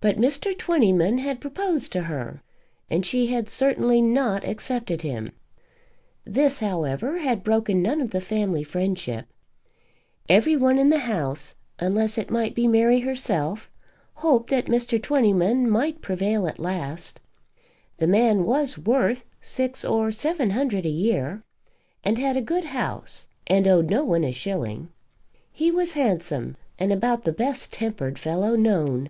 [0.00, 0.54] But Mr.
[0.58, 2.42] Twentyman had proposed to her,
[2.90, 5.32] and she had certainly not accepted him.
[6.26, 9.24] This, however, had broken none of the family friendship.
[10.28, 13.70] Every one in the house, unless it might be Mary herself,
[14.16, 15.02] hoped that Mr.
[15.02, 17.18] Twentyman might prevail at last.
[17.96, 21.42] The man was worth six or seven hundred a year,
[22.04, 24.90] and had a good house, and owed no one a shilling.
[25.50, 29.08] He was handsome, and about the best tempered fellow known.